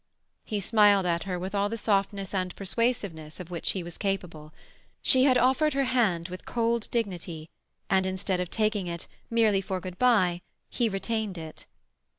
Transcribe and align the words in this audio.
He 0.43 0.59
smiled 0.59 1.05
at 1.05 1.25
her 1.25 1.37
with 1.37 1.53
all 1.53 1.69
the 1.69 1.77
softness 1.77 2.33
and 2.33 2.55
persuasiveness 2.55 3.39
of 3.39 3.51
which 3.51 3.73
he 3.73 3.83
was 3.83 3.99
capable. 3.99 4.51
She 5.03 5.25
had 5.25 5.37
offered 5.37 5.75
her 5.75 5.83
hand 5.83 6.27
with 6.27 6.43
cold 6.43 6.87
dignity, 6.89 7.51
and 7.87 8.07
instead 8.07 8.39
of 8.39 8.49
taking 8.49 8.87
it 8.87 9.05
merely 9.29 9.61
for 9.61 9.79
good 9.79 9.99
bye 9.99 10.41
he 10.71 10.89
retained 10.89 11.37
it. 11.37 11.67